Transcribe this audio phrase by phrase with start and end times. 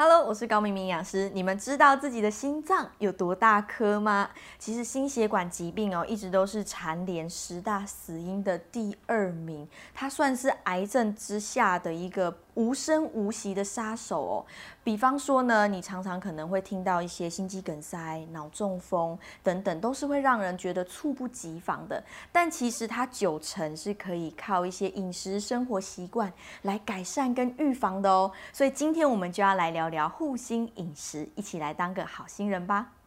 [0.00, 1.28] Hello，我是高明明营养师。
[1.34, 4.30] 你们知道自己的心脏有多大颗吗？
[4.56, 9.66] 其实心血管疾病哦，一直都是蝉联十大死因的第二名。
[9.92, 14.46] 它算是癌症之下的一个无声无息的杀手哦。
[14.84, 22.00] 比方说呢，你常常可能会听到一些心肌梗塞、脑中风等等，都是会让人觉得猝不及防的。
[22.30, 28.30] 但其实它九成是可以靠一些饮食生活习惯来改善跟预防的哦。
[28.52, 29.88] 所以今天我们就要来聊。
[29.88, 32.97] 聊护心饮食，一起来当个好心人吧。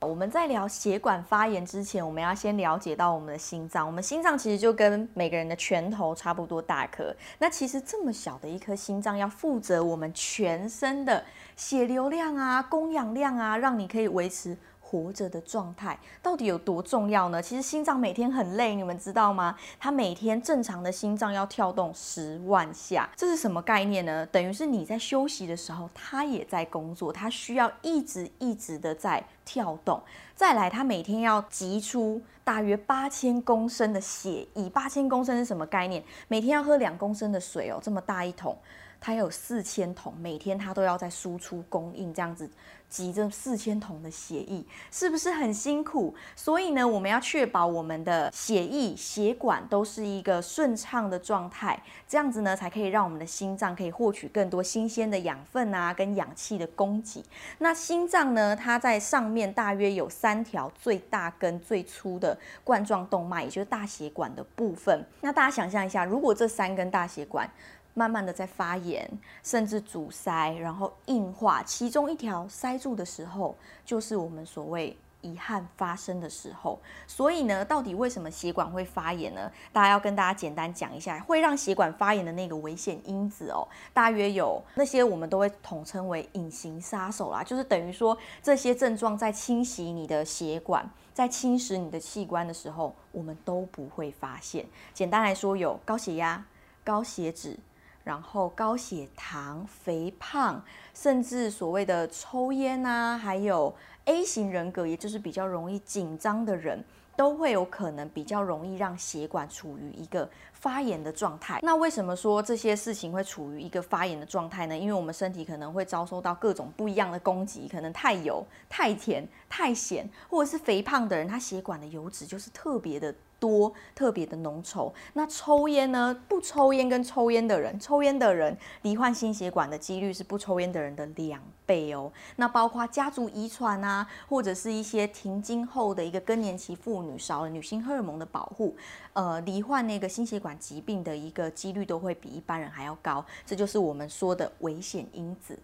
[0.00, 3.86] 我们在聊血管发炎之前，我们要先了解到我们的心脏。
[3.86, 7.14] 我们心脏其实就跟每个人的拳头差不多大颗。
[7.38, 11.24] 那其实这么小的一颗心脏，要负责我们全身的
[11.56, 14.54] 血流量啊、供氧量啊，让你可以维持。
[14.88, 17.42] 活着的状态到底有多重要呢？
[17.42, 19.56] 其实心脏每天很累，你们知道吗？
[19.80, 24.24] 它每天正常的心脏要跳动十万下，这是什么概念呢？
[24.26, 30.00] 等于是你在休息的时候，它也在工作，它需要一直一直的在跳动。
[30.36, 34.70] 再来，它每天要挤出大约八千公升的血液。
[34.70, 36.00] 八千公升是什么概念？
[36.28, 38.56] 每天要喝两公升的水哦，这么大一桶。
[39.00, 42.48] 它有四千桶，每天它都要在输出供应，这样子
[42.88, 46.14] 挤着四千桶的血液，是不是很辛苦？
[46.34, 57.24] 所以呢，我们要确保我们的血液血管都是一个顺畅的状态，这样子呢，才可以让我们的心脏可以获取更多新鲜的养分啊，跟氧气的供给。
[57.58, 65.04] 那心脏呢，它在上面大约有三条最大根最粗的冠状动脉，也就是大血管的部分。
[65.20, 67.50] 那大家想象一下，如果这三根大血管，
[67.98, 69.10] 慢慢的在发炎，
[69.42, 71.62] 甚至阻塞，然后硬化。
[71.62, 76.78] 其中一条塞住的时候，就是我们所谓遗憾发生的时候。
[77.06, 79.50] 所以呢，到底为什么血管会发炎呢？
[79.72, 94.66] 大家要跟大家简单讲一下，会让血管发炎的那个危险因子哦，大约有那些我们都会统称为隐形杀手啦，就是等于说这些症状在侵袭你的血管，在侵蚀你的器官的时候，我们都不会发现。
[94.92, 96.44] 简单来说，有高血压、
[96.84, 97.58] 高血脂。
[98.06, 100.62] 然后高血糖、肥胖，
[100.94, 103.74] 甚至所谓的抽烟啊，还有
[104.04, 106.84] A 型人格，也就是比较容易紧张的人，
[107.16, 111.58] 都会有可能比较容易让血管处于一个发炎的状态。
[111.64, 114.78] 那为什么说这些事情会处于一个发炎的状态呢？
[114.78, 123.12] 因为我们身体可能会遭受到各种不一样的攻击，可能太油、太甜、太咸，或者是肥胖的人，他血管的油脂就是特别的。
[123.38, 126.16] 多特别的浓稠，那抽烟呢？
[126.28, 132.10] 不抽烟跟抽烟的人，抽烟的人罹患心血管的几率是不抽烟的人的两倍哦。
[132.36, 138.74] 那包括家族遗传啊，或者是一些停经后的一个更年期妇女少了女性荷尔蒙的保护，
[139.12, 143.24] 呃，罹患那个心血管疾病的一个几率都会比一般人还要高。
[143.44, 145.58] 这就是我们说的危险因子。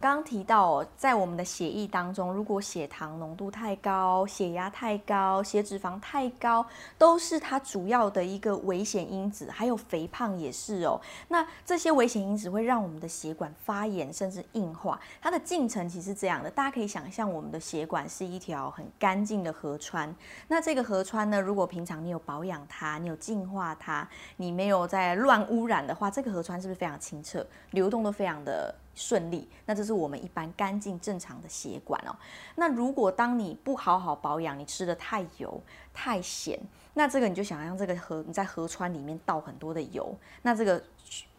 [0.00, 6.64] 刚提到，在我们的血液当中，如果血糖浓度太高、血压太高、血脂肪太高，
[6.96, 9.50] 都是它主要的一个危险因子。
[9.50, 10.98] 还有肥胖也是哦。
[11.28, 14.98] 那这些危险因子会让我们的血管发炎，甚至硬化。
[15.20, 20.16] 它的进程其实是这样的，大家可以想象，我们的血管是一条很干净的河川。
[20.48, 28.74] 那这个河川呢，如果平常你有保养它，你有净化它，你没有在乱污染的话，这个河川是不是非常清澈，流动都非常的？
[29.00, 32.14] 顺利，那这是我们一般干净正常的血管哦。
[32.54, 35.58] 那如果当你不好好保养，你吃的太油
[35.94, 36.60] 太咸，
[36.92, 40.82] 那这个你就想象这个河你在河川里面倒很多的油，那这个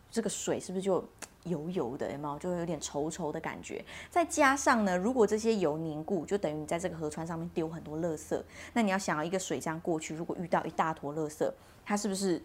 [0.10, 1.08] 这个水是不是就
[1.44, 2.12] 油油的？
[2.12, 2.40] 有没有？
[2.40, 3.86] 就有点稠稠的感觉。
[4.10, 8.42] 再加上呢，如果这些油凝固，就等于你在这个河川上面丢很多垃圾。
[8.74, 11.48] 那你要想要一个水这样过去，如果遇到一大坨垃圾，
[11.86, 12.42] 它是不是？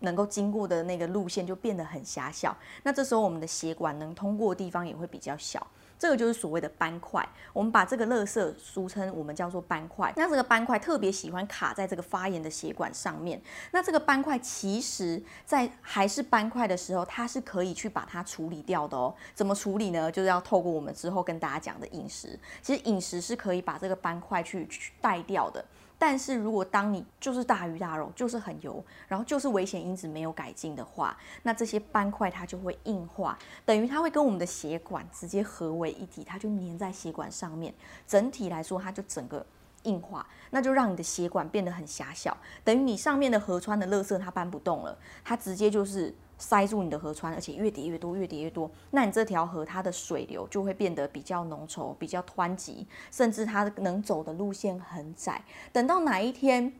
[0.00, 5.66] 能够经过的那个路线就变得很狭小，那这时候我们的血管能通过的地方也会比较小，
[5.98, 7.26] 这个就是所谓的斑块。
[7.52, 10.12] 我们把这个垃圾俗称我们叫做斑块。
[10.16, 13.40] 那这个斑块特别喜欢卡在这个发炎的血管上面。
[13.72, 19.12] 那这个斑块其实在还是斑块的时候，它是可以去把它处理掉的哦。
[19.34, 20.10] 怎么处理呢？
[20.12, 22.38] 就是要透过我们之后跟大家讲的饮食。
[22.62, 25.64] 其实饮食是可以把这个斑块去去带掉的。
[25.98, 37.74] 但是如果当你就是大鱼大肉，就是很油，然后就是危险因子没有改进的话，那这些斑块它就会硬化，等于它会跟我们的血管直接合为一体，它就粘在血管上面，
[38.06, 39.44] 整体来说它就整个
[39.82, 46.14] 硬化，那就让你的血管变得很狭小，等于你上面的河川的垃圾它搬不动了，它直接就是。
[46.38, 55.42] 塞住你的河川，而且越叠越多，越叠越多，那你这条河它的水流就会变得比较浓稠、比较湍急，甚至它能走的路线很窄。
[55.72, 56.72] 等到哪一天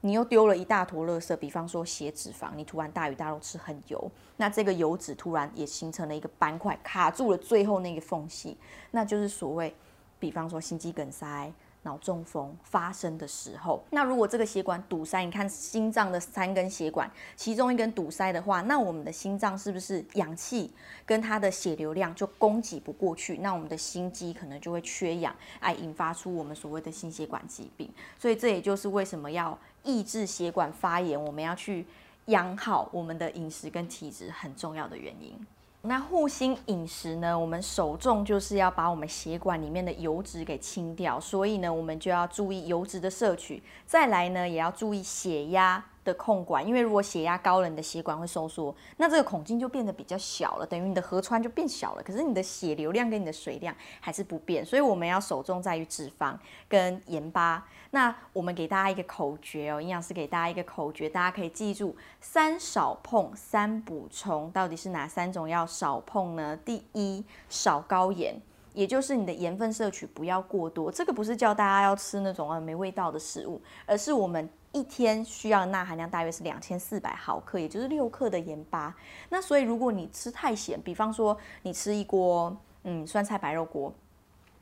[0.00, 8.56] 你又丢了一大坨垃圾，比方说血脂肪，你突然大鱼大肉吃很油，那这个油脂突然也形成了一个斑块，卡住了最后那个缝隙，
[8.90, 9.74] 那就是所谓，
[10.18, 11.52] 比方说心肌梗塞。
[11.84, 20.72] 脑中风发生的时候，那如果这个血管堵塞，你看心脏的三根血管，其中一根堵塞的话，那我们的心脏是不是氧气
[21.04, 23.38] 跟它的血流量就供给不过去？
[23.38, 27.90] 那我们的心肌可能就会缺氧，哎，引发出我们所谓的心血管疾病。
[28.18, 31.84] 所以这也就是为什么要抑制血管发炎，我们要去
[32.26, 35.36] 养好我们的饮食跟体质很重要的原因。
[35.84, 37.36] 那护心饮食呢？
[37.36, 43.60] 我们首重就是要把我们血管里面的油脂给清掉，所以呢，我们就要注意油脂的摄取。
[43.84, 45.84] 再来呢，也要注意血压。
[46.04, 52.02] 的控管，因为如果血压高了，你的血管会收缩，那这个孔径就变得比较小了，等于你的河川就变小了。
[52.02, 56.36] 可是你的血流量跟你的水量还是不变，所以我们要首重在于脂肪
[56.68, 57.66] 跟盐巴。
[57.90, 64.50] 那我们给大家一个口诀哦，营养师给大家一个口诀，大家可以记住：三少碰，三补充。
[64.50, 66.56] 到底是哪三种要少碰呢？
[66.64, 68.40] 第一，少高盐，
[68.74, 70.90] 也就是你的盐分摄取不要过多。
[70.90, 74.48] 这个不是叫大家要吃那种啊没味道的食物，而是我们。
[74.74, 78.96] 一天需要的钠含量大约是两千四百毫克，也就是六克的盐巴。
[79.28, 83.92] 那所以如果你吃太咸，比方说你吃一锅嗯酸菜白肉锅，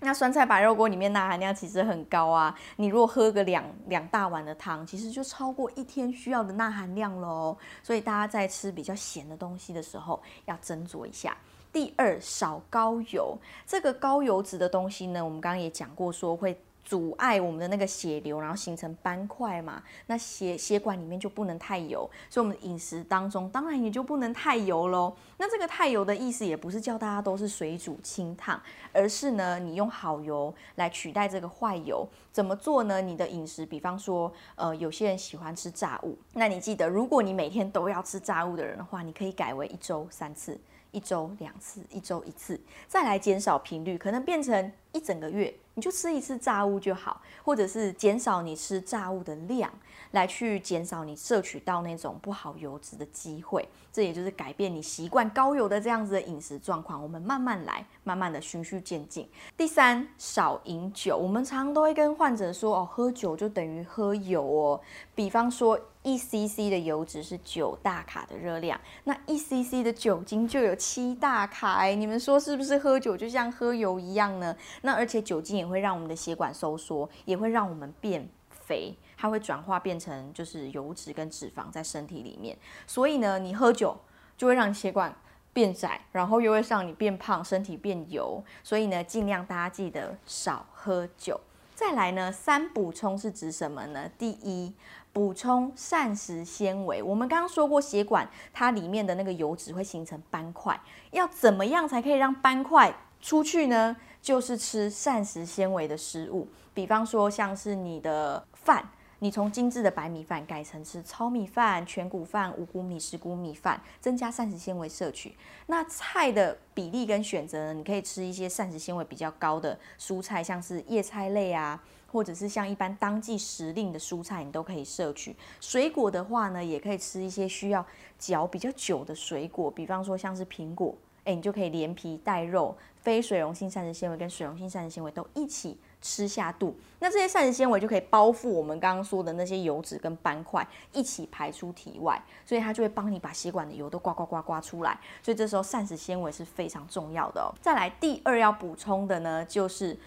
[0.01, 2.53] 那酸菜白肉锅里面钠含量其实很高啊。
[2.75, 7.56] 你如果喝个两两大碗的汤，其实就超过一天需要的钠含量喽。
[7.81, 11.37] 所以大家在吃比较咸的东西的时候，要斟酌一下。
[11.72, 13.38] 第二，少高油。
[13.67, 16.58] 这个高油脂的东西呢，我们刚刚也讲过，说会。
[16.91, 19.81] 阻碍我们的那个血流，然后形成斑块嘛。
[20.09, 25.15] 那血血管里面就不能太油，所以我们饮食当中当然也就不能太油喽。
[25.37, 28.61] 那这个太油的意思也不是叫大家都是水煮清烫，
[28.93, 32.05] 而是呢，你用好油来取代这个坏油。
[32.33, 33.01] 怎么做呢？
[33.01, 40.61] 你的饮食，比方说，呃，有些人喜欢吃炸物，那你记得，如果你每天都要吃炸物的人的话，你可以改为一周三次。
[40.93, 49.73] 一周两次，一周一次，再来减少频率，可能变成一整个月，你就吃一次炸物就好，或者是减少你吃炸物的量，
[50.12, 53.69] 来去减少你摄取到那种不好油脂的机会。
[53.93, 57.03] 这也就是改变你习惯高油的这样子的饮食状况。
[57.03, 59.29] 我们慢慢来，慢慢的循序渐进。
[59.57, 61.17] 第三，少饮酒。
[61.17, 64.81] 我们常常都会跟患者说，哦，喝酒就等于喝油哦。
[65.15, 71.85] 比方说，一 cc 的油脂是九大卡的热量，那一 cc 的酒精就有七大卡。
[71.87, 74.56] 你们说是不是喝酒就像喝油一样呢？
[74.83, 78.95] 那而且酒精也会让我们的血管收缩，也会让我们变肥。
[79.20, 82.56] 它会转化变成就是油脂跟脂肪在身体里面，
[82.87, 83.94] 所以呢，你喝酒
[84.34, 85.14] 就会让血管
[85.52, 88.43] 变窄，然后又会让你变胖，身体变油。
[88.64, 91.38] 所以呢，尽量大家记得少喝酒。
[91.75, 94.08] 再来呢，三补充是指什么呢？
[94.17, 94.72] 第一，
[95.12, 97.02] 补充膳食纤维。
[97.02, 100.81] 我们刚刚说过，血管它里面的那个油脂会形成斑块，
[101.11, 103.94] 要怎么样才可以让斑块出去呢？
[104.22, 108.88] 就是吃膳食纤维的食物，比方说像是你的饭。
[109.22, 115.37] 你从精致的白米饭改成吃糙米饭、全谷饭、五谷米、十谷米饭，增加膳食纤维摄取。
[115.67, 117.75] 那菜的比例跟选择呢？
[117.75, 121.78] 你可以吃一些膳食纤维比较高的蔬菜，像是叶菜类啊，
[122.11, 125.37] 或者是像一般当季时令的蔬菜，你都可以摄取。
[125.61, 127.84] 水果的话呢，也可以吃一些需要
[128.19, 135.77] 嚼比较久的水果，比方说像是苹果，诶，你就可以连皮带肉，非水溶性膳食纤维跟水溶性膳食纤维都一起。
[136.03, 144.99] 吃下肚，那这些膳食纤维就可以包覆我们刚刚说的那些油脂跟斑块，一起排出体外，所以它就会帮你把血管的油都刮刮刮刮出来。
[145.23, 147.53] 所以这时候膳食纤维是非常重要的哦。
[147.61, 149.99] 再来，第二要补充的呢，就是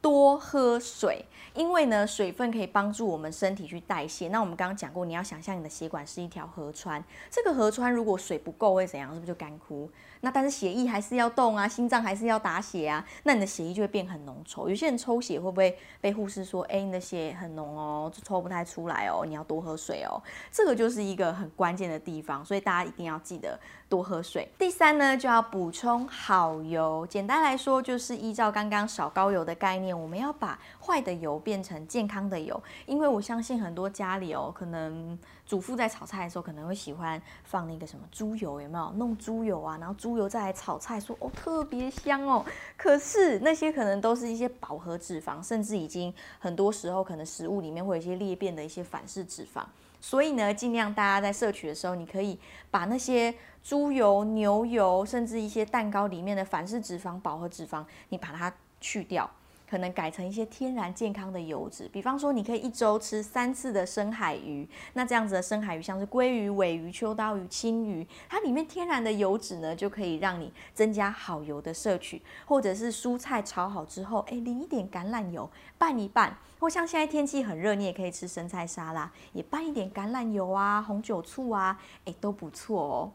[0.00, 4.28] 多喝水，因为呢，水分可以帮助我们身体去代谢。
[4.28, 9.12] 那我们刚刚讲过，你要想象你的血管是一条河川，这个河川如果水不够会怎样？
[9.12, 9.90] 是不是就干枯？
[10.20, 14.68] 那但是血液还是要动啊，心脏还是要打血啊，那你的血液就会变很浓稠。
[14.68, 20.22] 有些人抽血会不会被护士说，哎，你的血很浓哦，就抽不太出来哦，你要多喝水哦。
[20.50, 23.58] 这个就是一个很关键的地方，所以大家一定要记得
[23.88, 24.48] 多喝水。
[24.58, 27.06] 第三呢，就要补充好油。
[27.06, 32.62] 简单来说，就是依照刚刚少高油的概念，我们要把坏的油变成健康的油。
[32.86, 35.18] 因为我相信很多家里哦，可能。
[35.50, 39.76] 主妇在炒菜的时候可能会喜欢放那个什么猪油，有没有弄猪油啊？
[39.78, 42.46] 然后猪油再来炒菜，说哦特别香哦。
[42.76, 49.64] 可是那些可能都是一些饱和脂肪，甚至已经很多时候可能食物里面会有一些裂变的一些反式脂肪。
[50.00, 52.38] 所以呢，尽量大家在摄取的时候，你可以
[52.70, 59.28] 把那些猪油、牛油，甚至一些蛋糕里面的反式脂肪、饱和脂肪，你把它去掉。
[59.70, 75.48] 可能改成一些天然健康的油脂，比方说你可以一周吃三次的深海鱼，那这样子的深海鱼像是鲑鱼、尾鱼、秋刀鱼、青鱼，它里面天然的油脂呢，就可以让你增加好油的摄取，或者是蔬菜炒好之后，哎，淋一点橄榄油
[75.78, 83.12] 拌一拌，或像现在天气很热，你也可以吃生菜沙拉，也拌一点橄榄油啊、红酒醋啊，哎，都不错哦。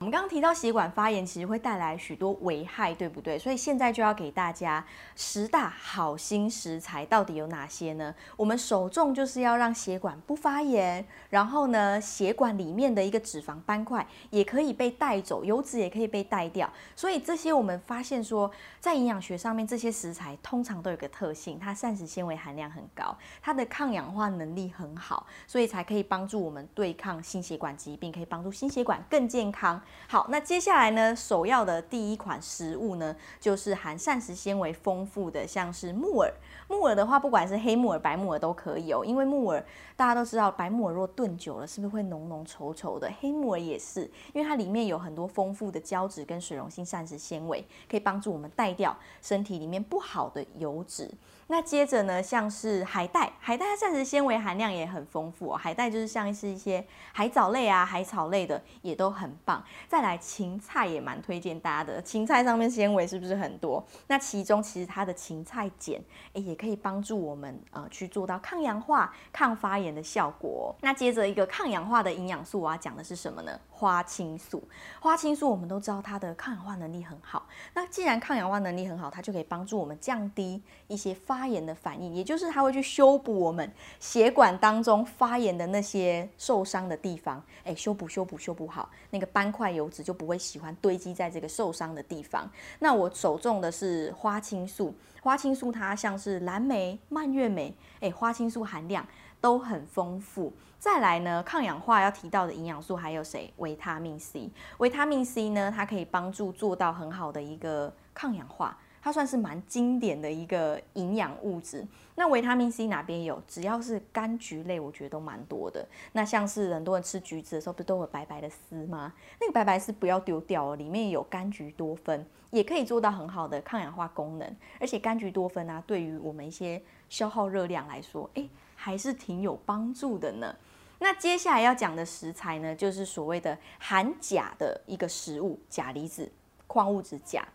[0.00, 3.38] 我们刚刚提到血管发炎，其实会带来许多危害，对不对？
[3.38, 4.84] 所以现在就要给大家
[5.16, 8.14] 十大好心食材，到底有哪些呢？
[8.36, 16.70] 我们首重就是要让血管不发炎，然后呢，血管里面的一个脂肪斑块也可以被带走，油脂也可以被带掉。
[16.94, 29.80] 所以这些我们发现说，在营养学上面，这些食材通常都有个特性，它膳食纤维含量很高，它的抗氧化能力很好，所以才可以帮助我们对抗心血管疾病，可以帮助心血管更健康。
[30.06, 36.32] 好，那接下来呢，首要的第一款食物呢，就是含膳食纤维丰富的，像是木耳。
[36.68, 39.64] 木耳的话，不管是黑木耳、白木耳都可以哦，因为木耳
[39.96, 43.10] 大家都知道，白木耳若炖久了，是不是会浓浓稠稠的？
[43.20, 51.10] 黑木耳也是，因为它里面有很多丰富的胶质跟水溶性膳食纤维，可以帮助我们带掉身体里面不好的油脂。
[51.46, 55.56] 那接着呢，像是海带，海带它膳食纤维含量也很丰富哦。
[55.56, 59.62] 海带就是像是一些海藻类啊、海草类的，也都很棒。
[59.86, 63.84] 再来芹菜也蛮推荐大家的，芹菜上面纤维是不是很多？
[64.06, 65.96] 那其中其实它的芹菜碱，
[66.32, 70.74] 哎，也可以帮助我们呃去做到抗氧化、抗发炎的效果。
[70.80, 73.60] 那接着一个抗氧化的营养素我要讲的是什么呢？
[73.76, 74.62] 花青素。
[75.00, 77.46] 花青素我们都知道它的抗氧化能力很好。
[77.74, 92.48] 那既然抗氧化能力很好，它就可以帮助我们降低一些发炎的反应，也就是它会去修补我们血管当中发炎的那些受伤的地方，哎，修补、修补、修补好，那个斑块油脂就不会喜欢堆积在这个受伤的地方。
[92.78, 99.04] 那我手中的是花青素，花青素它像是蓝莓、蔓越莓，哎，花青素含量
[99.44, 100.50] 都很丰富。
[100.78, 103.52] 再来呢，抗氧化要提到的营养素还有谁？
[103.58, 108.78] 维他命 C，维他命 C 呢，它可以帮助做到很好的一个抗氧化。
[109.02, 111.86] 它算是蛮经典的一个营养物质。
[112.14, 113.38] 那维他命 C 哪边有？
[113.46, 115.86] 只要是柑橘类，我觉得都蛮多的。
[116.12, 119.12] 那像是很多人吃橘子的时候，不都有白白的丝吗？
[119.38, 124.56] 那个白白丝不要丢掉哦，里面有柑橘多酚，也可以做到很好的抗氧化功能。
[124.80, 128.48] 而且柑橘多酚啊，对于我们一些消耗热量来说，诶，
[128.84, 130.54] 还是挺有帮助的呢。
[130.98, 136.30] 那接下来要讲的食材呢，就是所谓的含钾的一个食物——钾离子
[136.66, 137.48] 矿物质钾。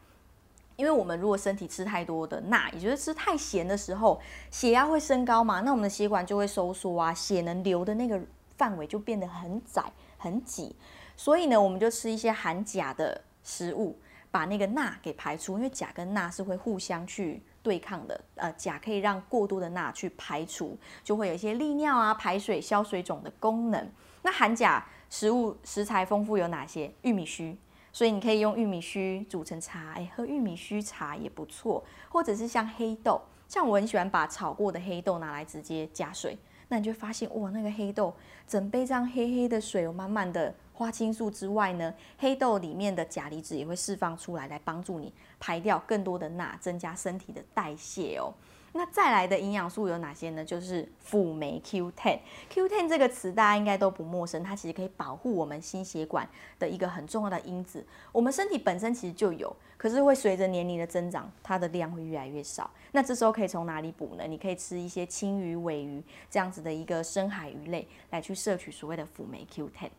[0.76, 4.20] 因为我们如果身体吃太多的钠，也就是吃太咸的时候，
[4.50, 8.20] 血压会升高嘛，那我们的血管就会收缩啊，血能流的那个
[8.58, 9.84] 范围就变得很窄
[10.18, 10.76] 很挤。
[11.16, 14.00] 所以呢，我们就吃一些含钾的食物，
[14.32, 15.58] 把那个钠给排出。
[15.58, 23.88] 因为钾跟钠是会互相去对抗的，呃，钾可以让过多的钠去排除，就会有一些利尿啊、排水、消水肿的功能。
[24.24, 26.92] 那含钾食物食材丰富有哪些？
[27.04, 27.56] 玉米须。
[27.92, 31.84] 所以你可以用玉米须煮成茶，哎，喝玉米须茶也不错。
[32.10, 36.36] 或者是像黑豆，像我很喜欢把炒过的黑豆拿来直接加水，
[36.70, 38.12] 那你就发现哇，那个黑豆
[38.48, 48.34] 整杯这样黑黑的水，有满满的花青素之外呢，黑豆里面的钾离子也会释放出来，来帮助你排掉更多的钠，增加身体的代谢哦。
[48.72, 50.46] 那再来的营养素有哪些呢？
[50.46, 52.20] 就是辅酶 Q10。
[52.50, 56.26] Q10 这个词大家应该都不陌生，它其实可以保护我们心血管
[56.58, 57.86] 的一个很重要的因子。
[58.14, 62.72] 我们身体本身其实就有，可是会随着年龄的增长，它的量会越来越少。
[62.94, 64.26] 那这时候可以从哪里补呢？
[64.26, 69.90] 你可以吃一些青鱼、尾鱼这样子的一个深海鱼类来去摄取所谓的辅酶 Q10。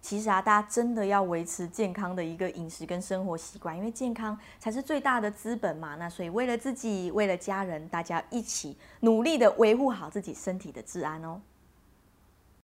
[0.00, 5.96] 其实啊，大家真的要维持健康的一个饮食跟生活习惯，因为健康才是最大的资本嘛。
[5.96, 11.40] 那所以为了自己，为了家人，大家一起努力的维护好自己身体的治安哦。